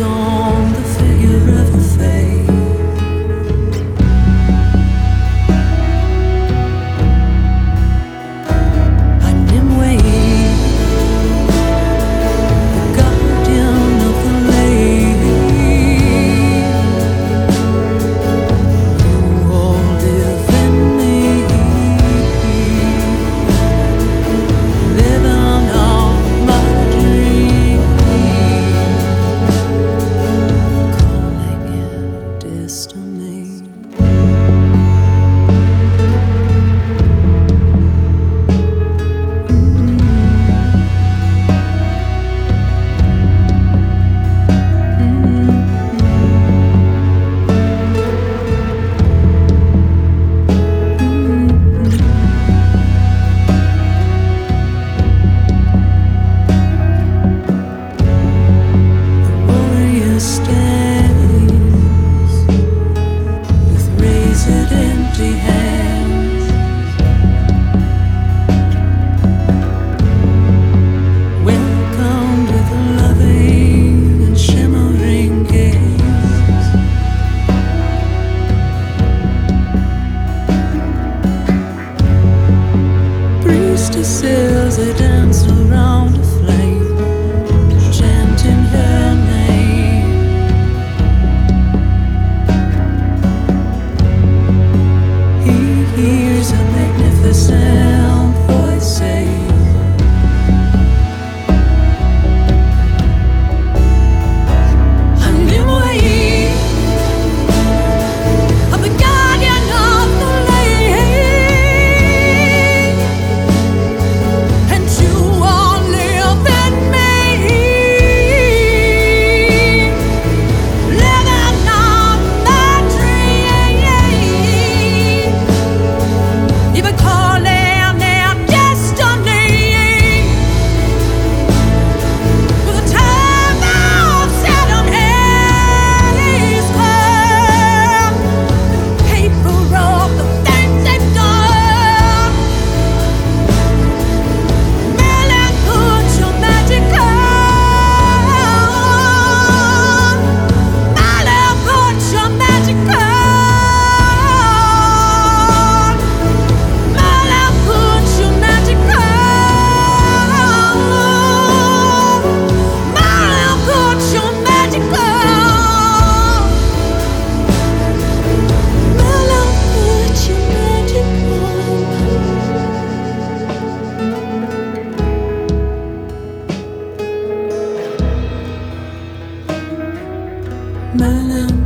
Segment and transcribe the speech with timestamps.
[0.00, 2.21] on the figure of a face.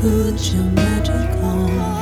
[0.00, 1.99] put your magic on.